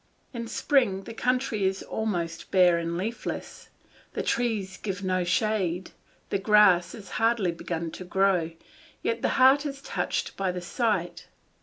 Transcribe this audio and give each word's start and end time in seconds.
In 0.33 0.47
spring 0.47 1.03
the 1.03 1.13
country 1.13 1.63
is 1.63 1.83
almost 1.83 2.49
bare 2.49 2.79
and 2.79 2.97
leafless, 2.97 3.69
the 4.13 4.23
trees 4.23 4.77
give 4.77 5.03
no 5.03 5.23
shade, 5.23 5.91
the 6.31 6.39
grass 6.39 6.93
has 6.93 7.11
hardly 7.21 7.51
begun 7.51 7.91
to 7.91 8.03
grow, 8.03 8.49
yet 9.03 9.21
the 9.21 9.29
heart 9.37 9.63
is 9.63 9.79
touched 9.79 10.35
by 10.35 10.51
the 10.51 10.59
sight. 10.59 11.27